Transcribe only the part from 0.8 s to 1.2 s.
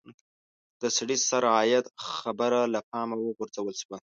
د سړي